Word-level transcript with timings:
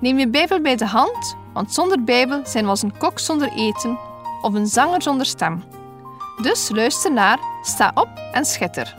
Neem 0.00 0.18
je 0.18 0.28
Bijbel 0.28 0.60
bij 0.60 0.76
de 0.76 0.86
hand, 0.86 1.36
want 1.52 1.72
zonder 1.74 2.04
Bijbel 2.04 2.46
zijn 2.46 2.64
we 2.64 2.70
als 2.70 2.82
een 2.82 2.96
kok 2.98 3.18
zonder 3.18 3.52
eten 3.52 3.98
of 4.42 4.54
een 4.54 4.66
zanger 4.66 5.02
zonder 5.02 5.26
stem. 5.26 5.64
Dus 6.42 6.68
luister 6.68 7.12
naar, 7.12 7.38
sta 7.62 7.90
op 7.94 8.08
en 8.32 8.44
schitter. 8.44 8.96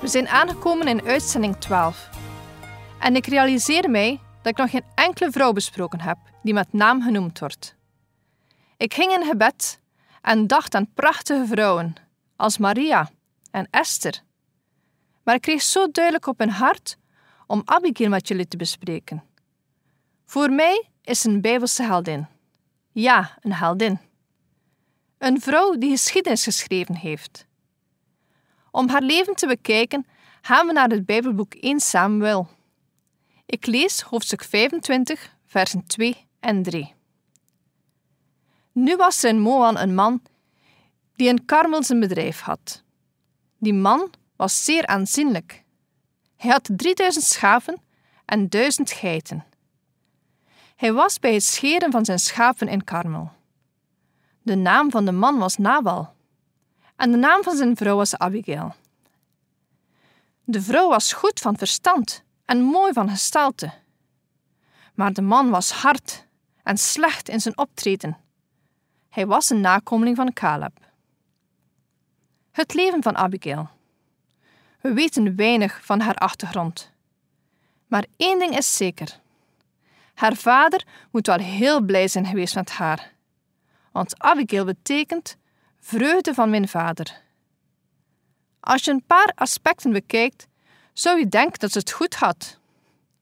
We 0.00 0.08
zijn 0.08 0.28
aangekomen 0.28 0.88
in 0.88 1.02
uitzending 1.04 1.56
12. 1.56 2.08
En 2.98 3.16
ik 3.16 3.26
realiseer 3.26 3.90
mij 3.90 4.20
dat 4.42 4.52
ik 4.52 4.58
nog 4.58 4.70
geen 4.70 4.84
enkele 4.94 5.30
vrouw 5.30 5.52
besproken 5.52 6.00
heb 6.00 6.18
die 6.42 6.54
met 6.54 6.72
naam 6.72 7.02
genoemd 7.02 7.38
wordt. 7.38 7.76
Ik 8.76 8.94
ging 8.94 9.12
in 9.12 9.24
gebed 9.24 9.80
en 10.22 10.46
dacht 10.46 10.74
aan 10.74 10.92
prachtige 10.94 11.46
vrouwen 11.46 11.94
als 12.36 12.58
Maria 12.58 13.10
en 13.50 13.68
Esther. 13.70 14.22
Maar 15.22 15.34
ik 15.34 15.40
kreeg 15.40 15.62
zo 15.62 15.90
duidelijk 15.90 16.26
op 16.26 16.38
mijn 16.38 16.50
hart 16.50 16.96
om 17.46 17.62
Abigail 17.64 18.10
met 18.10 18.28
jullie 18.28 18.48
te 18.48 18.56
bespreken. 18.56 19.24
Voor 20.24 20.50
mij 20.50 20.88
is 21.02 21.24
een 21.24 21.40
Bijbelse 21.40 21.82
heldin. 21.82 22.26
Ja, 22.92 23.38
een 23.40 23.52
heldin. 23.52 23.98
Een 25.18 25.40
vrouw 25.40 25.78
die 25.78 25.90
geschiedenis 25.90 26.44
geschreven 26.44 26.94
heeft. 26.94 27.46
Om 28.70 28.88
haar 28.88 29.02
leven 29.02 29.34
te 29.34 29.46
bekijken 29.46 30.06
gaan 30.40 30.66
we 30.66 30.72
naar 30.72 30.88
het 30.88 31.06
Bijbelboek 31.06 31.54
1 31.54 31.80
Samuel. 31.80 32.48
Ik 33.46 33.66
lees 33.66 34.00
hoofdstuk 34.00 34.44
25, 34.44 35.36
versen 35.46 35.86
2 35.86 36.26
en 36.40 36.62
3. 36.62 36.94
Nu 38.72 38.96
was 38.96 39.22
er 39.22 39.28
in 39.28 39.40
Moan 39.40 39.78
een 39.78 39.94
man 39.94 40.22
die 41.16 41.28
in 41.28 41.44
Karmel 41.44 41.82
zijn 41.82 42.00
bedrijf 42.00 42.40
had. 42.40 42.82
Die 43.58 43.74
man 43.74 44.10
was 44.42 44.64
zeer 44.64 44.86
aanzienlijk. 44.86 45.64
Hij 46.36 46.50
had 46.50 46.68
3000 46.76 47.24
schapen 47.24 47.82
en 48.24 48.48
1000 48.48 48.90
geiten. 48.90 49.44
Hij 50.76 50.92
was 50.92 51.18
bij 51.18 51.32
het 51.32 51.42
scheren 51.42 51.90
van 51.90 52.04
zijn 52.04 52.18
schapen 52.18 52.68
in 52.68 52.84
Karmel. 52.84 53.30
De 54.42 54.54
naam 54.54 54.90
van 54.90 55.04
de 55.04 55.12
man 55.12 55.38
was 55.38 55.56
Nabal 55.56 56.14
en 56.96 57.10
de 57.10 57.16
naam 57.16 57.42
van 57.42 57.56
zijn 57.56 57.76
vrouw 57.76 57.96
was 57.96 58.16
Abigail. 58.16 58.74
De 60.44 60.62
vrouw 60.62 60.88
was 60.88 61.12
goed 61.12 61.40
van 61.40 61.56
verstand 61.56 62.22
en 62.44 62.62
mooi 62.62 62.92
van 62.92 63.08
gestalte. 63.08 63.72
Maar 64.94 65.12
de 65.12 65.22
man 65.22 65.50
was 65.50 65.70
hard 65.70 66.26
en 66.62 66.78
slecht 66.78 67.28
in 67.28 67.40
zijn 67.40 67.58
optreden. 67.58 68.16
Hij 69.08 69.26
was 69.26 69.50
een 69.50 69.60
nakomeling 69.60 70.16
van 70.16 70.32
Caleb. 70.32 70.78
Het 72.50 72.74
leven 72.74 73.02
van 73.02 73.16
Abigail. 73.16 73.68
We 74.82 74.92
weten 74.92 75.36
weinig 75.36 75.84
van 75.84 76.00
haar 76.00 76.14
achtergrond. 76.14 76.90
Maar 77.86 78.06
één 78.16 78.38
ding 78.38 78.56
is 78.56 78.76
zeker. 78.76 79.20
Haar 80.14 80.36
vader 80.36 80.86
moet 81.10 81.26
wel 81.26 81.38
heel 81.38 81.80
blij 81.80 82.08
zijn 82.08 82.26
geweest 82.26 82.54
met 82.54 82.70
haar. 82.70 83.12
Want 83.92 84.18
Abigail 84.18 84.64
betekent 84.64 85.36
vreugde 85.80 86.34
van 86.34 86.50
mijn 86.50 86.68
vader. 86.68 87.20
Als 88.60 88.84
je 88.84 88.90
een 88.90 89.04
paar 89.06 89.32
aspecten 89.34 89.92
bekijkt, 89.92 90.46
zou 90.92 91.18
je 91.18 91.28
denken 91.28 91.58
dat 91.58 91.72
ze 91.72 91.78
het 91.78 91.90
goed 91.90 92.14
had. 92.14 92.58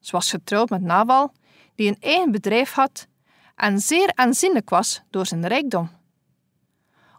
Ze 0.01 0.13
was 0.13 0.31
getrouwd 0.31 0.71
met 0.71 0.83
Nabal, 0.83 1.33
die 1.75 1.89
een 1.89 2.01
eigen 2.01 2.31
bedrijf 2.31 2.73
had 2.73 3.07
en 3.55 3.79
zeer 3.79 4.13
aanzienlijk 4.15 4.71
was 4.71 5.03
door 5.11 5.27
zijn 5.27 5.47
rijkdom. 5.47 5.91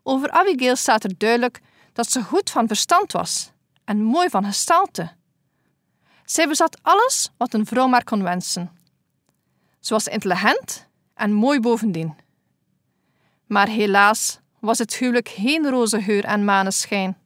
Over 0.04 0.32
Abigail 0.32 0.76
staat 0.76 1.04
er 1.04 1.18
duidelijk 1.18 1.62
dat 1.94 2.12
ze 2.12 2.24
goed 2.24 2.50
van 2.50 2.68
verstand 2.68 3.12
was 3.12 3.51
en 3.86 4.04
mooi 4.04 4.30
van 4.30 4.46
gestalte. 4.46 5.12
Zij 6.26 6.48
bezat 6.48 6.80
alles 6.82 7.32
wat 7.38 7.54
een 7.54 7.66
vrouw 7.66 7.88
maar 7.88 8.04
kon 8.04 8.24
wensen. 8.24 8.72
Ze 9.80 9.94
was 9.94 10.08
intelligent 10.08 10.88
en 11.14 11.34
mooi 11.34 11.60
bovendien. 11.60 12.16
Maar 13.46 13.68
helaas 13.68 14.40
was 14.60 14.78
het 14.78 14.96
huwelijk 14.96 15.30
geen 15.30 15.70
roze 15.70 16.02
geur 16.02 16.26
en 16.26 16.46
maneschijn. 16.46 17.18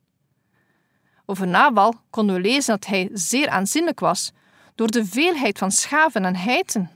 Over 1.25 1.47
Nabal 1.47 1.93
konden 2.09 2.35
we 2.35 2.41
lezen 2.41 2.73
dat 2.73 2.85
hij 2.85 3.09
zeer 3.13 3.49
aanzienlijk 3.49 3.99
was 3.99 4.31
door 4.75 4.87
de 4.87 5.05
veelheid 5.05 5.57
van 5.57 5.71
schaven 5.71 6.25
en 6.25 6.35
heiten. 6.35 6.91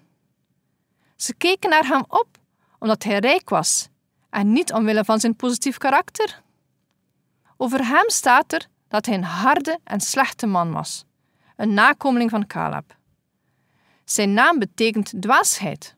Ze 1.16 1.34
keken 1.34 1.70
naar 1.70 1.88
hem 1.88 2.04
op 2.08 2.28
omdat 2.80 3.04
hij 3.04 3.20
rijk 3.20 3.50
was 3.50 3.88
en 4.30 4.52
niet 4.52 4.74
omwille 4.74 5.06
van 5.06 5.20
zijn 5.20 5.36
positief 5.36 5.78
karakter. 5.78 6.42
Over 7.58 7.86
hem 7.88 8.10
staat 8.10 8.54
er 8.54 8.68
dat 8.90 9.06
hij 9.06 9.16
een 9.16 9.24
harde 9.24 9.80
en 9.84 10.02
slechte 10.02 10.48
man 10.48 10.72
was, 10.72 11.06
een 11.56 11.74
nakomeling 11.74 12.30
van 12.30 12.48
Caleb. 12.48 12.96
Zijn 14.04 14.34
naam 14.34 14.60
betekent 14.60 15.22
dwaasheid. 15.22 15.96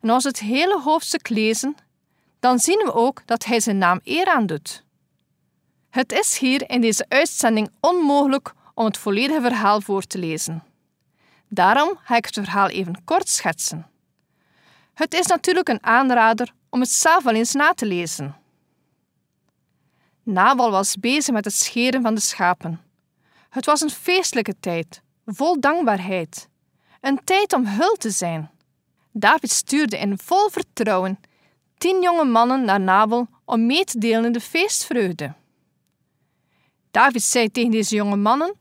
En 0.00 0.10
als 0.10 0.22
we 0.22 0.28
het 0.28 0.38
hele 0.38 0.80
hoofdstuk 0.80 1.28
lezen, 1.28 1.76
dan 2.40 2.58
zien 2.58 2.78
we 2.78 2.94
ook 2.94 3.22
dat 3.26 3.44
hij 3.44 3.60
zijn 3.60 3.78
naam 3.78 4.00
eer 4.04 4.26
aandoet. 4.26 4.84
Het 5.90 6.12
is 6.12 6.38
hier 6.38 6.70
in 6.70 6.80
deze 6.80 7.06
uitzending 7.08 7.70
onmogelijk 7.80 8.52
om 8.74 8.84
het 8.84 8.98
volledige 8.98 9.40
verhaal 9.40 9.80
voor 9.80 10.02
te 10.02 10.18
lezen. 10.18 10.62
Daarom 11.48 11.98
ga 12.02 12.16
ik 12.16 12.24
het 12.24 12.34
verhaal 12.34 12.68
even 12.68 13.04
kort 13.04 13.28
schetsen. 13.28 13.86
Het 14.94 15.14
is 15.14 15.26
natuurlijk 15.26 15.68
een 15.68 15.84
aanrader 15.84 16.52
om 16.70 16.80
het 16.80 16.90
zelf 16.90 17.22
wel 17.22 17.34
eens 17.34 17.52
na 17.52 17.72
te 17.72 17.86
lezen. 17.86 18.36
Nabal 20.24 20.70
was 20.70 20.96
bezig 20.96 21.34
met 21.34 21.44
het 21.44 21.54
scheren 21.54 22.02
van 22.02 22.14
de 22.14 22.20
schapen. 22.20 22.80
Het 23.50 23.66
was 23.66 23.80
een 23.80 23.90
feestelijke 23.90 24.54
tijd, 24.60 25.02
vol 25.26 25.60
dankbaarheid. 25.60 26.48
Een 27.00 27.20
tijd 27.24 27.52
om 27.52 27.66
hul 27.66 27.94
te 27.94 28.10
zijn. 28.10 28.50
David 29.12 29.50
stuurde 29.50 29.98
in 29.98 30.18
vol 30.18 30.48
vertrouwen 30.48 31.20
tien 31.78 32.02
jonge 32.02 32.24
mannen 32.24 32.64
naar 32.64 32.80
Nabal 32.80 33.26
om 33.44 33.66
mee 33.66 33.84
te 33.84 33.98
delen 33.98 34.24
in 34.24 34.32
de 34.32 34.40
feestvreugde. 34.40 35.34
David 36.90 37.22
zei 37.22 37.50
tegen 37.50 37.70
deze 37.70 37.94
jonge 37.94 38.16
mannen 38.16 38.54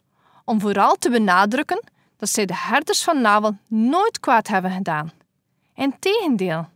om 0.46 0.60
vooral 0.60 0.96
te 0.96 1.10
benadrukken 1.10 1.84
dat 2.18 2.30
zij 2.30 2.46
de 2.46 2.56
herders 2.56 3.04
van 3.04 3.22
Nabal 3.22 3.58
nooit 3.68 4.20
kwaad 4.20 4.48
hebben 4.48 4.72
gedaan. 4.72 5.12
Integendeel, 5.76 6.68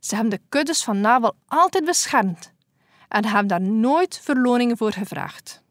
ze 0.00 0.14
hebben 0.14 0.38
de 0.38 0.44
kuddes 0.48 0.84
van 0.84 1.00
Nabal 1.00 1.34
altijd 1.46 1.84
beschermd 1.84 2.52
en 3.14 3.24
hebben 3.24 3.46
daar 3.46 3.60
nooit 3.60 4.20
verloningen 4.22 4.76
voor 4.76 4.92
gevraagd. 4.92 5.62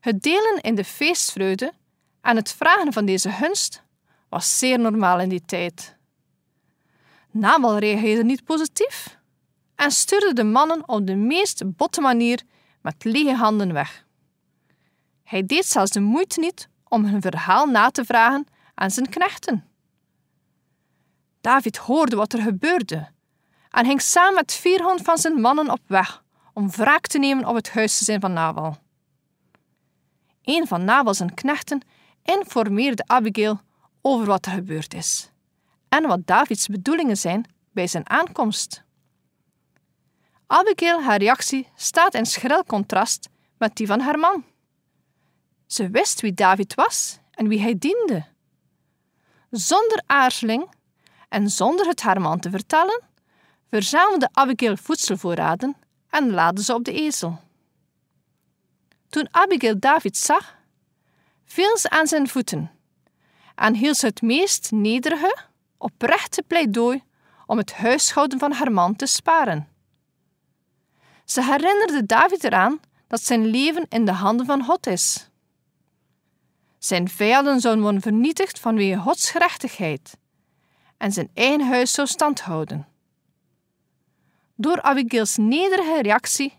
Het 0.00 0.22
delen 0.22 0.60
in 0.60 0.74
de 0.74 0.84
feestvreugde 0.84 1.72
en 2.20 2.36
het 2.36 2.52
vragen 2.52 2.92
van 2.92 3.06
deze 3.06 3.30
gunst 3.30 3.82
was 4.28 4.58
zeer 4.58 4.78
normaal 4.78 5.20
in 5.20 5.28
die 5.28 5.44
tijd. 5.46 5.96
Nabal 7.30 7.78
reageerde 7.78 8.24
niet 8.24 8.44
positief 8.44 9.18
en 9.74 9.90
stuurde 9.90 10.32
de 10.32 10.44
mannen 10.44 10.88
op 10.88 11.06
de 11.06 11.14
meest 11.14 11.76
botte 11.76 12.00
manier 12.00 12.42
met 12.80 13.04
lege 13.04 13.34
handen 13.34 13.72
weg. 13.72 14.04
Hij 15.22 15.46
deed 15.46 15.66
zelfs 15.66 15.90
de 15.90 16.00
moeite 16.00 16.40
niet 16.40 16.68
om 16.88 17.04
hun 17.04 17.20
verhaal 17.20 17.66
na 17.66 17.90
te 17.90 18.04
vragen 18.04 18.46
aan 18.74 18.90
zijn 18.90 19.08
knechten. 19.08 19.64
David 21.40 21.76
hoorde 21.76 22.16
wat 22.16 22.32
er 22.32 22.42
gebeurde 22.42 23.14
en 23.76 23.84
ging 23.84 24.02
samen 24.02 24.34
met 24.34 24.52
400 24.52 25.04
van 25.04 25.18
zijn 25.18 25.40
mannen 25.40 25.70
op 25.70 25.80
weg 25.86 26.24
om 26.52 26.70
wraak 26.70 27.06
te 27.06 27.18
nemen 27.18 27.46
op 27.46 27.54
het 27.54 27.70
huisgezin 27.72 28.20
van 28.20 28.32
Nabal. 28.32 28.76
Een 30.42 30.66
van 30.66 30.84
Nabals 30.84 31.22
knechten 31.34 31.80
informeerde 32.22 33.02
Abigail 33.06 33.60
over 34.00 34.26
wat 34.26 34.46
er 34.46 34.52
gebeurd 34.52 34.94
is 34.94 35.30
en 35.88 36.06
wat 36.06 36.26
Davids 36.26 36.66
bedoelingen 36.66 37.16
zijn 37.16 37.50
bij 37.72 37.86
zijn 37.86 38.10
aankomst. 38.10 38.84
Abigail, 40.46 41.02
haar 41.02 41.18
reactie, 41.18 41.68
staat 41.74 42.14
in 42.14 42.26
schril 42.26 42.64
contrast 42.64 43.28
met 43.58 43.76
die 43.76 43.86
van 43.86 44.00
haar 44.00 44.18
man. 44.18 44.44
Ze 45.66 45.90
wist 45.90 46.20
wie 46.20 46.34
David 46.34 46.74
was 46.74 47.18
en 47.30 47.48
wie 47.48 47.60
hij 47.60 47.78
diende. 47.78 48.26
Zonder 49.50 50.02
aarzeling 50.06 50.68
en 51.28 51.50
zonder 51.50 51.86
het 51.86 52.00
haar 52.02 52.20
man 52.20 52.40
te 52.40 52.50
vertellen, 52.50 53.02
verzamelde 53.68 54.28
Abigail 54.32 54.76
voedselvoorraden 54.76 55.76
en 56.10 56.30
laadde 56.30 56.62
ze 56.62 56.74
op 56.74 56.84
de 56.84 56.92
ezel. 56.92 57.40
Toen 59.08 59.28
Abigail 59.30 59.78
David 59.78 60.16
zag, 60.16 60.54
viel 61.44 61.78
ze 61.78 61.90
aan 61.90 62.06
zijn 62.06 62.28
voeten 62.28 62.70
en 63.54 63.74
hield 63.74 63.96
ze 63.96 64.06
het 64.06 64.22
meest 64.22 64.70
nederige, 64.70 65.36
oprechte 65.78 66.42
pleidooi 66.42 67.02
om 67.46 67.58
het 67.58 67.74
huishouden 67.74 68.38
van 68.38 68.52
haar 68.52 68.72
man 68.72 68.96
te 68.96 69.06
sparen. 69.06 69.68
Ze 71.24 71.42
herinnerde 71.42 72.06
David 72.06 72.44
eraan 72.44 72.80
dat 73.06 73.22
zijn 73.22 73.46
leven 73.46 73.86
in 73.88 74.04
de 74.04 74.12
handen 74.12 74.46
van 74.46 74.64
God 74.64 74.86
is. 74.86 75.28
Zijn 76.78 77.08
vijanden 77.08 77.60
zouden 77.60 77.82
worden 77.82 78.02
vernietigd 78.02 78.60
vanwege 78.60 78.98
Gods 78.98 79.30
gerechtigheid 79.30 80.16
en 80.96 81.12
zijn 81.12 81.30
eigen 81.34 81.66
huis 81.66 81.92
zou 81.92 82.08
stand 82.08 82.40
houden. 82.40 82.86
Door 84.56 84.82
Abigail's 84.82 85.36
nederige 85.36 86.02
reactie 86.02 86.58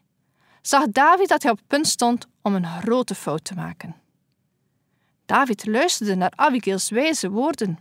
zag 0.61 0.88
David 0.88 1.27
dat 1.27 1.44
hij 1.44 1.51
op 1.51 1.57
het 1.57 1.67
punt 1.67 1.88
stond 1.88 2.27
om 2.41 2.55
een 2.55 2.65
grote 2.65 3.15
fout 3.15 3.44
te 3.44 3.53
maken. 3.53 3.95
David 5.25 5.65
luisterde 5.65 6.15
naar 6.15 6.31
Abigail's 6.35 6.89
wijze 6.89 7.29
woorden. 7.29 7.79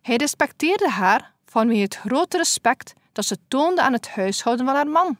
Hij 0.00 0.16
respecteerde 0.16 0.88
haar 0.88 1.32
vanwege 1.44 1.82
het 1.82 1.96
grote 1.96 2.36
respect 2.36 2.92
dat 3.12 3.24
ze 3.24 3.38
toonde 3.48 3.82
aan 3.82 3.92
het 3.92 4.08
huishouden 4.08 4.66
van 4.66 4.74
haar 4.74 4.86
man, 4.86 5.16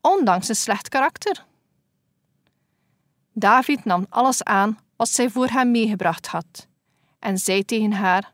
ondanks 0.00 0.48
een 0.48 0.56
slecht 0.56 0.88
karakter. 0.88 1.44
David 3.32 3.84
nam 3.84 4.06
alles 4.08 4.42
aan 4.42 4.78
wat 4.96 5.08
zij 5.08 5.30
voor 5.30 5.48
hem 5.48 5.70
meegebracht 5.70 6.26
had 6.26 6.66
en 7.18 7.38
zei 7.38 7.64
tegen 7.64 7.92
haar: 7.92 8.32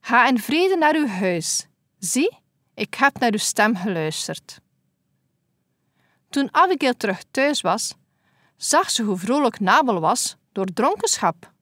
Ga 0.00 0.26
in 0.28 0.38
vrede 0.38 0.76
naar 0.76 0.94
uw 0.94 1.06
huis. 1.06 1.66
Zie, 1.98 2.38
ik 2.82 2.94
heb 2.94 3.18
naar 3.18 3.32
uw 3.32 3.38
stem 3.38 3.76
geluisterd. 3.76 4.60
Toen 6.28 6.48
Abigail 6.54 6.96
terug 6.96 7.22
thuis 7.30 7.60
was, 7.60 7.94
zag 8.56 8.90
ze 8.90 9.02
hoe 9.02 9.16
vrolijk 9.16 9.60
Nabel 9.60 10.00
was 10.00 10.36
door 10.52 10.66
dronkenschap. 10.66 11.52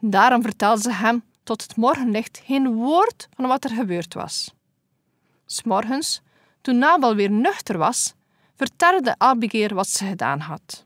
Daarom 0.00 0.42
vertelde 0.42 0.80
ze 0.80 0.92
hem 0.92 1.24
tot 1.42 1.62
het 1.62 1.76
morgenlicht 1.76 2.40
geen 2.44 2.74
woord 2.74 3.28
van 3.34 3.46
wat 3.46 3.64
er 3.64 3.70
gebeurd 3.70 4.14
was. 4.14 4.54
S'morgens, 5.46 6.20
toen 6.60 6.78
Nabal 6.78 7.14
weer 7.14 7.30
nuchter 7.30 7.78
was, 7.78 8.14
vertelde 8.56 9.14
Abigail 9.18 9.68
wat 9.68 9.88
ze 9.88 10.06
gedaan 10.06 10.40
had. 10.40 10.84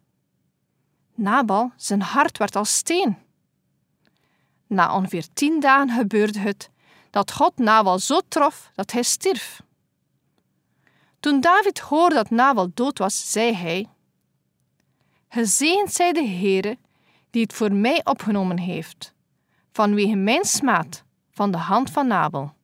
Nabal, 1.15 1.73
zijn 1.77 2.03
hart 2.03 2.39
werd 2.39 2.57
als 2.57 2.77
steen. 2.77 3.17
Na 4.67 4.95
ongeveer 4.95 5.27
tien 5.33 5.61
dagen 5.61 5.91
gebeurde 5.91 6.39
het 6.39 6.71
dat 7.19 7.33
God 7.33 7.59
Nabal 7.59 7.99
zo 7.99 8.21
trof 8.29 8.71
dat 8.75 8.93
hij 8.93 9.03
stierf. 9.03 9.63
Toen 11.21 11.41
David 11.41 11.79
hoorde 11.79 12.15
dat 12.15 12.31
Nabal 12.31 12.71
dood 12.75 12.99
was, 12.99 13.31
zei 13.31 13.55
hij: 13.55 13.89
Gezegend 15.29 15.93
zij 15.93 16.13
de 16.13 16.27
Heere 16.27 16.79
die 17.31 17.43
het 17.43 17.53
voor 17.53 17.73
mij 17.73 18.01
opgenomen 18.05 18.59
heeft, 18.59 19.15
vanwege 19.73 20.15
mijn 20.15 20.45
smaad 20.45 21.05
van 21.31 21.51
de 21.51 21.57
hand 21.57 21.91
van 21.91 22.07
Nabal, 22.07 22.55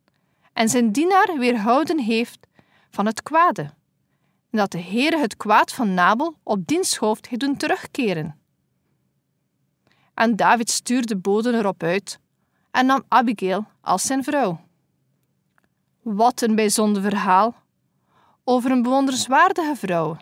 en 0.53 0.69
zijn 0.69 0.93
dienaar 0.93 1.39
weerhouden 1.39 1.99
heeft 1.99 2.47
van 2.91 3.07
het 3.07 3.23
kwade, 3.23 3.63
en 4.51 4.59
dat 4.59 4.71
de 4.71 4.81
Heere 4.81 5.19
het 5.19 5.37
kwaad 5.37 5.73
van 5.73 5.95
Nabal 5.95 6.37
op 6.43 6.67
diens 6.67 6.97
hoofd 6.97 7.27
heeft 7.29 7.41
doen 7.41 7.57
terugkeren. 7.57 8.39
En 10.15 10.37
David 10.37 10.71
stuurde 10.71 11.17
boden 11.17 11.55
erop 11.55 11.83
uit 11.83 12.23
en 12.75 12.87
nam 12.87 13.05
Abigail 13.09 13.65
als 13.81 14.03
zijn 14.03 14.25
vrouw. 14.25 14.61
Wat 16.03 16.41
een 16.41 16.55
bijzonder 16.55 17.03
verhaal 17.03 17.55
over 18.45 18.71
een 18.71 18.83
bewonderenswaardige 18.83 19.77
vrouw. 19.77 20.17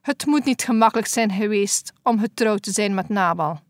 Het 0.00 0.26
moet 0.26 0.44
niet 0.44 0.62
gemakkelijk 0.62 1.06
zijn 1.06 1.30
geweest 1.30 1.92
om 2.02 2.18
getrouwd 2.18 2.62
te 2.62 2.70
zijn 2.70 2.94
met 2.94 3.08
Nabal. 3.08 3.60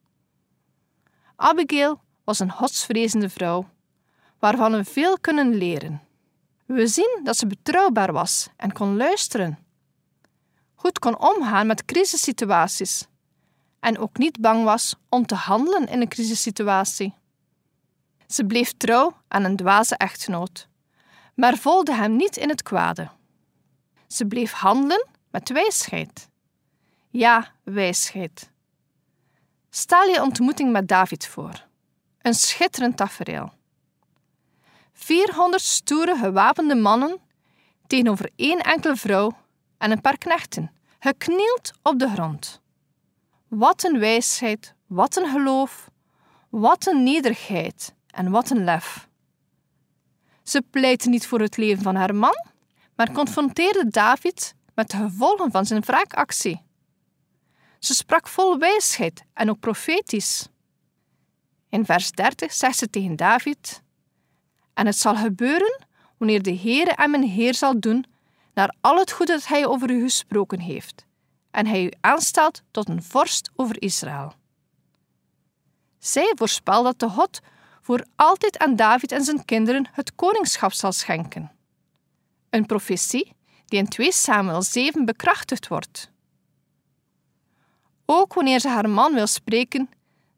Abigail 1.37 2.01
was 2.25 2.39
een 2.39 2.53
godsvrezende 2.53 3.29
vrouw, 3.29 3.69
waarvan 4.39 4.73
we 4.73 4.85
veel 4.85 5.19
kunnen 5.19 5.55
leren. 5.55 6.03
We 6.67 6.87
zien 6.87 7.21
dat 7.25 7.37
ze 7.37 7.47
betrouwbaar 7.47 8.13
was 8.13 8.49
en 8.57 8.73
kon 8.73 8.97
luisteren. 8.97 9.59
Goed 10.75 10.99
kon 10.99 11.19
omgaan 11.19 11.67
met 11.67 11.85
crisissituaties 11.85 13.07
en 13.81 13.99
ook 13.99 14.19
niet 14.19 14.41
bang 14.41 14.65
was 14.65 14.95
om 15.09 15.27
te 15.27 15.35
handelen 15.35 15.89
in 15.89 16.01
een 16.01 16.09
crisissituatie. 16.09 17.21
Ze 18.33 18.45
bleef 18.45 18.73
trouw 18.77 19.17
aan 19.29 19.45
een 19.45 19.57
dwaze 19.57 19.97
echtgenoot, 19.97 20.69
maar 21.35 21.57
volgde 21.57 21.95
hem 21.95 22.17
niet 22.17 22.37
in 22.37 22.49
het 22.49 22.63
kwade. 22.63 23.11
Ze 24.07 24.27
bleef 24.27 24.53
handelen 24.53 25.07
met 25.31 25.49
wijsheid. 25.49 26.29
Ja, 27.11 27.53
wijsheid. 27.63 28.51
Stel 29.71 30.03
je 30.03 30.23
ontmoeting 30.23 30.73
met 30.73 30.89
David 30.89 31.27
voor. 31.27 31.67
Een 32.23 32.35
schitterend 32.35 32.97
tafereel. 32.97 33.53
400 34.93 35.63
stoere 35.63 36.17
gewapende 36.17 36.75
mannen 36.75 37.21
tegenover 37.87 38.31
één 38.37 38.59
enkele 38.59 38.97
vrouw 38.97 39.37
en 39.79 39.91
een 39.91 40.01
paar 40.01 40.19
knechten, 40.19 40.73
geknield 40.99 41.73
op 41.83 41.99
de 41.99 42.09
grond. 42.09 42.61
Wat 43.49 43.85
een 43.85 43.99
wijsheid, 43.99 44.75
wat 44.87 45.17
een 45.17 45.31
geloof, 45.31 45.91
wat 46.49 46.87
een 46.87 47.03
nederigheid 47.03 47.95
en 48.13 48.31
wat 48.31 48.51
een 48.51 48.65
lef. 48.65 49.09
Ze 50.43 50.63
pleitte 50.71 51.09
niet 51.09 51.27
voor 51.27 51.41
het 51.41 51.57
leven 51.57 51.83
van 51.83 51.95
haar 51.95 52.15
man, 52.15 52.47
maar 52.95 53.13
confronteerde 53.13 53.89
David 53.89 54.55
met 54.75 54.91
de 54.91 54.97
gevolgen 54.97 55.51
van 55.51 55.67
zijn 55.67 55.81
wraakactie. 55.81 56.63
Ze 57.79 57.95
sprak 57.95 58.29
vol 58.29 58.59
wijsheid 58.59 59.25
en 59.33 59.51
ook 59.51 59.61
profetisch. 59.61 60.49
In 61.69 61.85
vers 61.85 62.11
30 62.11 62.53
zegt 62.53 62.79
ze 62.79 62.91
tegen 62.91 63.17
David: 63.17 63.83
En 64.75 64.87
het 64.87 64.97
zal 64.97 65.17
gebeuren 65.17 65.87
wanneer 66.17 66.43
de 66.43 66.57
Heere 66.57 66.91
en 66.91 67.11
mijn 67.11 67.23
Heer 67.23 67.55
zal 67.55 67.81
doen 67.81 68.05
naar 68.55 68.75
al 68.81 68.99
het 68.99 69.13
goede 69.13 69.33
dat 69.33 69.47
hij 69.47 69.67
over 69.67 69.91
u 69.91 70.03
gesproken 70.03 70.61
heeft, 70.61 71.07
en 71.51 71.67
hij 71.67 71.85
u 71.85 71.91
aanstelt 72.01 72.63
tot 72.71 72.89
een 72.89 73.03
vorst 73.03 73.51
over 73.57 73.83
Israël. 73.83 74.33
Zij 75.99 76.33
voorspelt 76.35 76.85
dat 76.85 76.99
de 76.99 77.09
God 77.09 77.41
voor 77.83 78.05
altijd 78.17 78.59
aan 78.59 78.77
David 78.77 79.13
en 79.13 79.25
zijn 79.25 79.45
kinderen 79.45 79.89
het 79.93 80.15
koningschap 80.15 80.73
zal 80.73 80.93
schenken. 80.93 81.53
Een 82.51 82.67
profetie 82.67 83.33
die 83.67 83.79
in 83.79 83.89
2 83.89 84.13
Samuel 84.13 84.63
7 84.63 85.05
bekrachtigd 85.05 85.69
wordt. 85.69 86.11
Ook 88.05 88.35
wanneer 88.35 88.61
ze 88.61 88.69
haar 88.69 88.91
man 88.91 89.15
wil 89.15 89.27
spreken, 89.27 89.91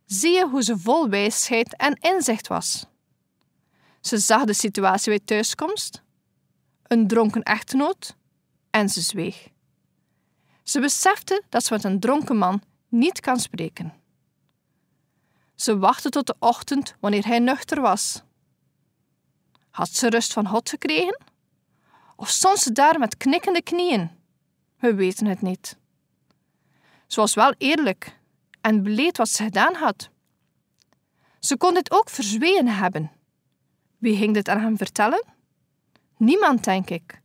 zie 0.06 0.32
je 0.32 0.48
hoe 0.48 0.62
ze 0.62 0.78
vol 0.78 1.08
wijsheid 1.08 1.76
en 1.76 1.94
inzicht 2.00 2.46
was. 2.46 2.86
Ze 4.00 4.18
zag 4.18 4.44
de 4.44 4.54
situatie 4.54 5.10
bij 5.10 5.20
thuiskomst, 5.24 6.02
een 6.82 7.06
dronken 7.06 7.42
echtgenoot, 7.42 8.16
en 8.70 8.88
ze 8.88 9.00
zweeg. 9.00 9.48
Ze 10.62 10.80
besefte 10.80 11.42
dat 11.48 11.64
ze 11.64 11.72
met 11.72 11.84
een 11.84 12.00
dronken 12.00 12.36
man 12.36 12.62
niet 12.88 13.20
kan 13.20 13.40
spreken. 13.40 14.03
Ze 15.54 15.78
wachtte 15.78 16.08
tot 16.08 16.26
de 16.26 16.37
ochtend 16.38 16.94
wanneer 17.00 17.26
hij 17.26 17.38
nuchter 17.38 17.80
was. 17.80 18.23
Had 19.70 19.90
ze 19.90 20.08
rust 20.08 20.32
van 20.32 20.49
God 20.49 20.68
gekregen? 20.68 21.20
Of 22.16 22.28
stond 22.28 22.58
ze 22.58 22.73
daar 22.73 22.99
met 22.99 23.16
knikkende 23.16 23.62
knieën? 23.62 24.11
We 24.78 24.94
weten 24.94 25.26
het 25.26 25.42
niet. 25.42 25.76
Ze 27.06 27.20
was 27.20 27.34
wel 27.34 27.54
eerlijk 27.58 28.18
en 28.61 28.82
beleed 28.82 29.16
wat 29.16 29.28
ze 29.28 29.42
gedaan 29.42 29.75
had. 29.75 30.11
Ze 31.40 31.56
kon 31.56 31.75
dit 31.75 31.90
ook 31.90 32.11
verzwegen 32.11 32.68
hebben. 32.68 33.11
Wie 33.99 34.16
ging 34.16 34.34
dit 34.34 34.49
aan 34.49 34.61
hem 34.61 34.76
vertellen? 34.76 35.25
Niemand, 36.16 36.64
denk 36.64 36.90
ik, 36.90 37.23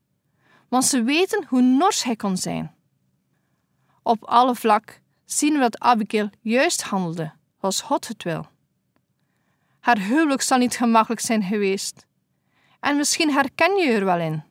want 0.68 0.86
ze 0.86 1.04
weten 1.04 1.46
hoe 1.48 1.62
nors 1.62 2.04
hij 2.04 2.16
kon 2.16 2.38
zijn. 2.38 2.76
Op 4.04 4.24
alle 4.24 4.56
vlak 4.56 5.02
zien 5.26 5.54
we 5.54 5.60
dat 5.60 5.80
Abigail 5.80 6.30
juist 6.42 6.82
handelde, 6.82 7.34
zoals 7.60 7.82
God 7.82 8.08
het 8.08 8.24
wil. 8.24 8.48
Haar 9.80 10.00
huwelijk 10.00 10.42
zal 10.42 10.58
niet 10.58 10.78
gemakkelijk 10.78 11.22
zijn 11.22 11.44
geweest, 11.44 12.06
en 12.80 12.98
misschien 12.98 13.32
herken 13.32 13.78
je 13.78 13.92
er 13.92 14.06
wel 14.06 14.20
in. 14.20 14.44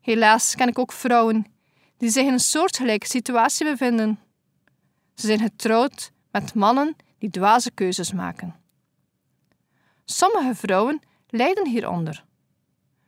Helaas 0.00 0.54
ken 0.54 0.68
ik 0.68 0.78
ook 0.78 0.92
vrouwen 0.92 1.46
die 1.96 2.10
zich 2.10 2.24
in 2.24 2.32
een 2.32 2.40
soortgelijke 2.40 3.06
situatie 3.06 3.66
bevinden. 3.66 4.20
Ze 5.14 5.26
zijn 5.26 5.38
getrouwd 5.38 6.12
met 6.30 6.54
mannen 6.54 6.96
die 7.18 7.30
dwaze 7.30 7.70
keuzes 7.70 8.12
maken. 8.12 8.56
Sommige 10.04 10.54
vrouwen 10.54 11.00
lijden 11.28 11.66
hieronder. 11.66 12.24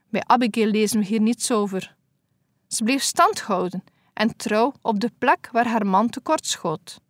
Bij 0.08 0.22
Abigail 0.26 0.70
lezen 0.70 0.98
we 0.98 1.06
hier 1.06 1.20
niets 1.20 1.50
over. 1.50 1.96
Ze 2.68 2.84
bleef 2.84 3.02
stand 3.02 3.40
houden 3.40 3.84
en 4.12 4.36
trouw 4.36 4.72
op 4.82 5.00
de 5.00 5.10
plek 5.18 5.48
waar 5.52 5.66
haar 5.66 5.86
man 5.86 6.08
tekortschoot. 6.08 7.00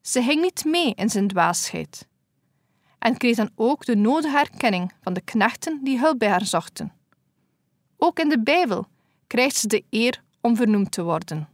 Ze 0.00 0.22
ging 0.22 0.40
niet 0.40 0.64
mee 0.64 0.94
in 0.94 1.10
zijn 1.10 1.28
dwaasheid 1.28 2.08
en 2.98 3.16
kreeg 3.16 3.36
dan 3.36 3.50
ook 3.54 3.84
de 3.84 3.96
nodige 3.96 4.36
herkenning 4.36 4.92
van 5.00 5.12
de 5.12 5.20
knechten 5.20 5.80
die 5.84 5.98
hulp 5.98 6.18
bij 6.18 6.28
haar 6.28 6.44
zochten. 6.44 6.92
Ook 7.96 8.18
in 8.18 8.28
de 8.28 8.42
Bijbel 8.42 8.86
krijgt 9.26 9.56
ze 9.56 9.66
de 9.66 9.84
eer 9.90 10.22
om 10.40 10.56
vernoemd 10.56 10.92
te 10.92 11.02
worden. 11.02 11.48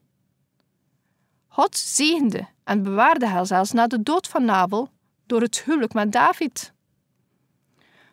God 1.49 1.77
zegende 1.77 2.49
en 2.65 2.83
bewaarde 2.83 3.27
haar 3.27 3.47
zelfs 3.47 3.73
na 3.73 3.87
de 3.87 4.03
dood 4.03 4.29
van 4.29 4.45
Nabel 4.45 4.89
door 5.27 5.41
het 5.41 5.63
huwelijk 5.63 5.93
met 5.93 6.13
David. 6.13 6.73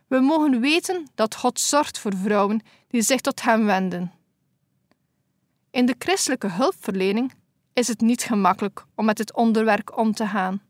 We 0.08 0.20
mogen 0.20 0.60
weten 0.60 1.08
dat 1.16 1.36
God 1.36 1.60
zorgt 1.60 2.00
voor 2.00 2.16
vrouwen 2.16 2.62
die 2.88 3.02
zich 3.02 3.22
tot 3.22 3.42
Hem 3.42 3.66
wenden. 3.66 4.12
In 5.70 5.86
de 5.86 5.96
christelijke 5.98 6.48
hulpverlening 6.48 7.34
is 7.74 7.88
het 7.88 8.02
niet 8.02 8.24
gemakkelijk 8.24 8.86
om 8.96 9.06
met 9.06 9.18
het 9.18 9.34
onderwerp 9.34 9.98
om 9.98 10.14
te 10.14 10.28
gaan. 10.28 10.62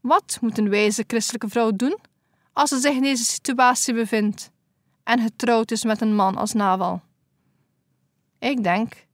Wat 0.00 0.38
moet 0.40 0.58
een 0.58 0.68
wijze 0.68 1.04
christelijke 1.06 1.48
vrouw 1.48 1.70
doen 1.70 1.98
als 2.52 2.68
ze 2.68 2.78
zich 2.78 2.94
in 2.94 3.02
deze 3.02 3.24
situatie 3.24 3.94
bevindt 3.94 4.50
en 5.02 5.20
getrouwd 5.20 5.70
is 5.70 5.84
met 5.84 6.00
een 6.00 6.14
man 6.14 6.36
als 6.36 6.52
Naval? 6.52 7.02
Ik 8.38 8.62
denk, 8.62 9.06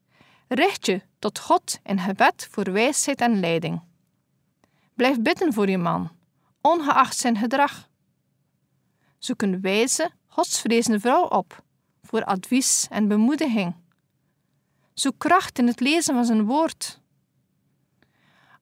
richt 0.49 0.87
je 0.87 1.03
tot 1.19 1.39
God 1.39 1.79
in 1.83 1.99
gebed 1.99 2.49
voor 2.51 2.73
wijsheid 2.73 3.21
en 3.21 3.41
leiding. 3.41 3.81
Blijf 4.95 5.21
bidden 5.21 5.53
voor 5.53 5.69
je 5.69 5.79
man, 5.79 6.11
ongeacht 6.61 7.17
zijn 7.17 7.37
gedrag. 7.37 7.89
Zoek 9.19 9.43
een 9.43 9.61
wijze, 9.61 10.11
godsvrezende 10.27 11.01
vrouw 11.01 11.23
op 11.23 11.63
voor 12.03 12.25
advies 12.25 12.87
en 12.91 13.09
bemoediging. 13.09 13.75
Zoek 14.95 15.19
kracht 15.19 15.59
in 15.59 15.67
het 15.67 15.81
lezen 15.81 16.15
van 16.15 16.25
zijn 16.25 16.45
woord. 16.45 17.01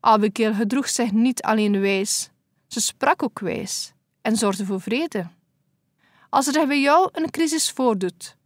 Abigail 0.01 0.55
gedroeg 0.55 0.89
zich 0.89 1.13
niet 1.13 1.43
alleen 1.43 1.81
wijs, 1.81 2.31
ze 2.67 2.81
sprak 2.81 3.23
ook 3.23 3.39
wijs 3.39 3.93
en 4.23 4.37
zorgde 4.37 4.65
voor 4.65 4.81
vrede. 4.81 5.27
Als 6.29 6.47
er 6.47 6.67
bij 6.67 6.81
jou 6.81 7.09
een 7.13 7.31
crisis 7.31 7.71
voordoet, 7.71 8.37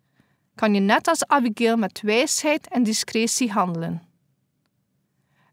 kan 0.54 0.74
je 0.74 0.80
net 0.80 1.08
als 1.08 1.26
Abigail 1.26 1.76
met 1.76 2.00
wijsheid 2.00 2.68
en 2.68 2.82
discretie 2.82 3.52
handelen. 3.52 4.02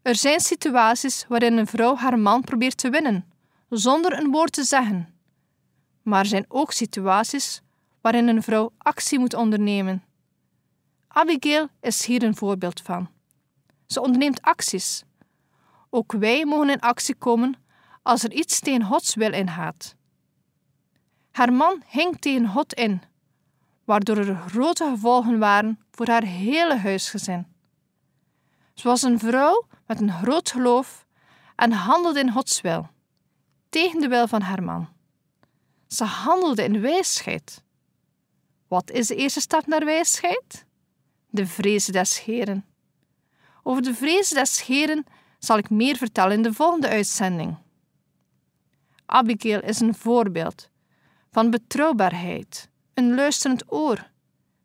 Er 0.02 0.14
zijn 0.14 0.40
situaties 0.40 1.24
waarin 1.28 1.56
een 1.56 1.66
vrouw 1.66 1.96
haar 1.96 2.18
man 2.18 2.40
probeert 2.40 2.76
te 2.76 2.90
winnen, 2.90 3.32
zonder 3.68 4.18
een 4.18 4.30
woord 4.30 4.52
te 4.52 4.64
zeggen. 4.64 5.14
Maar 6.02 6.20
er 6.20 6.26
zijn 6.26 6.44
ook 6.48 6.72
situaties 6.72 7.62
waarin 8.00 8.28
een 8.28 8.42
vrouw 8.42 8.72
actie 8.78 9.18
moet 9.18 9.34
ondernemen. 9.34 10.02
Abigail 11.14 11.68
is 11.80 12.06
hier 12.06 12.22
een 12.22 12.36
voorbeeld 12.36 12.80
van. 12.80 13.10
Ze 13.86 14.00
onderneemt 14.00 14.42
acties. 14.42 15.02
Ook 15.90 16.12
wij 16.12 16.44
mogen 16.44 16.70
in 16.70 16.80
actie 16.80 17.14
komen 17.14 17.56
als 18.02 18.24
er 18.24 18.32
iets 18.32 18.60
tegen 18.60 18.84
Gods 18.84 19.14
wil 19.14 19.32
ingaat. 19.32 19.94
Haar 21.30 21.52
man 21.52 21.82
hing 21.86 22.20
tegen 22.20 22.48
God 22.48 22.72
in, 22.72 23.02
waardoor 23.84 24.16
er 24.16 24.36
grote 24.36 24.84
gevolgen 24.84 25.38
waren 25.38 25.80
voor 25.90 26.08
haar 26.08 26.24
hele 26.24 26.76
huisgezin. 26.76 27.46
Ze 28.74 28.88
was 28.88 29.02
een 29.02 29.18
vrouw 29.18 29.66
met 29.86 30.00
een 30.00 30.12
groot 30.12 30.50
geloof 30.50 31.06
en 31.56 31.72
handelde 31.72 32.20
in 32.20 32.32
Gods 32.32 32.60
wil, 32.60 32.88
tegen 33.68 34.00
de 34.00 34.08
wil 34.08 34.28
van 34.28 34.40
haar 34.40 34.62
man. 34.62 34.88
Ze 35.86 36.04
handelde 36.04 36.64
in 36.64 36.80
wijsheid. 36.80 37.62
Wat 38.68 38.90
is 38.90 39.06
de 39.06 39.16
eerste 39.16 39.40
stap 39.40 39.66
naar 39.66 39.84
wijsheid? 39.84 40.66
De 41.34 41.46
vrees 41.46 41.84
des 41.84 42.24
Heren. 42.24 42.64
Over 43.62 43.82
de 43.82 43.94
vrees 43.94 44.28
des 44.28 44.66
Heren 44.66 45.04
zal 45.38 45.58
ik 45.58 45.70
meer 45.70 45.96
vertellen 45.96 46.32
in 46.32 46.42
de 46.42 46.52
volgende 46.52 46.88
uitzending. 46.88 47.56
Abigail 49.06 49.60
is 49.60 49.80
een 49.80 49.94
voorbeeld 49.94 50.68
van 51.30 51.50
betrouwbaarheid, 51.50 52.68
een 52.94 53.14
luisterend 53.14 53.72
oor, 53.72 54.10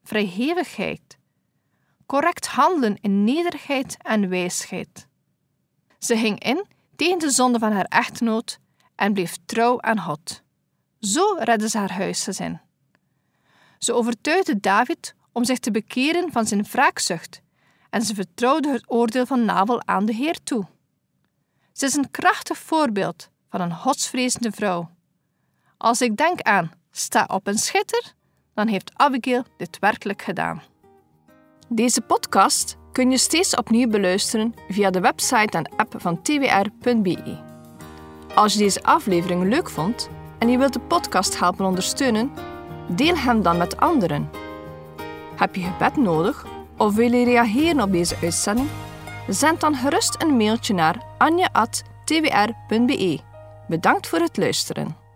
vrijhevigheid, 0.04 1.18
correct 2.06 2.48
handelen 2.48 2.98
in 3.02 3.24
nederigheid 3.24 3.98
en 4.02 4.30
wijsheid. 4.30 5.08
Ze 6.00 6.18
ging 6.18 6.44
in 6.44 6.66
tegen 6.96 7.20
de 7.20 7.30
zonde 7.30 7.60
van 7.60 7.72
haar 7.72 7.86
echtgenoot 7.86 8.60
en 8.96 9.14
bleef 9.14 9.38
trouw 9.46 9.82
aan 9.82 10.00
God. 10.00 10.42
Zo 11.00 11.36
redde 11.40 11.70
ze 11.70 11.78
haar 11.78 11.94
huisgezin. 11.94 12.60
Ze 13.78 13.94
overtuigde 13.94 14.60
David 14.60 15.16
om 15.38 15.44
zich 15.44 15.60
te 15.60 15.72
bekeren 15.72 16.32
van 16.32 16.46
zijn 16.46 16.64
wraakzucht 16.64 17.42
en 17.90 18.02
ze 18.02 18.16
vertrouwde 18.16 18.72
het 18.72 18.84
oordeel 18.88 19.26
van 19.26 19.46
Nabel 19.46 19.82
aan 19.86 20.06
de 20.06 20.14
Heer 20.14 20.38
toe. 20.44 20.66
Ze 21.74 21.86
is 21.86 21.96
een 21.96 22.12
krachtig 22.12 22.58
voorbeeld 22.58 23.30
van 23.50 23.62
een 23.62 23.76
godsvrezende 23.76 24.52
vrouw. 24.52 24.90
Als 25.78 26.02
ik 26.02 26.18
denk 26.18 26.42
aan 26.42 26.72
sta 26.92 27.26
op 27.28 27.48
een 27.48 27.58
schitter, 27.58 28.14
dan 28.54 28.68
heeft 28.68 28.92
Abigail 28.94 29.44
dit 29.58 29.80
werkelijk 29.80 30.22
gedaan. 30.22 30.62
Deze 31.68 32.02
podcast 32.02 32.78
kun 32.92 33.12
je 33.12 33.18
steeds 33.18 33.56
opnieuw 33.56 33.90
beluisteren 33.90 34.54
via 34.68 34.90
de 34.90 35.00
website 35.00 35.58
en 35.58 35.76
app 35.76 35.94
van 35.98 36.22
twr.be. 36.22 37.40
Als 38.36 38.54
je 38.54 38.60
deze 38.60 38.84
aflevering 38.84 39.44
leuk 39.44 39.70
vond 39.70 40.10
en 40.40 40.50
je 40.50 40.58
wilt 40.58 40.74
de 40.74 40.80
podcast 40.80 41.40
helpen 41.40 41.66
ondersteunen, 41.66 42.32
deel 42.88 43.16
hem 43.16 43.42
dan 43.42 43.58
met 43.58 43.78
anderen. 43.78 44.47
Heb 45.38 45.56
je 45.56 45.62
gebed 45.62 45.96
nodig 45.96 46.46
of 46.78 46.96
wil 46.96 47.12
je 47.12 47.26
reageren 47.26 47.82
op 47.82 47.92
deze 47.92 48.16
uitzending? 48.22 48.68
Zend 49.28 49.60
dan 49.60 49.76
gerust 49.76 50.22
een 50.22 50.38
mailtje 50.38 50.74
naar 50.74 51.04
anja.twr.be. 51.18 51.60
Bedankt 53.68 54.08
voor 54.08 54.20
het 54.20 54.38
luisteren. 54.38 55.07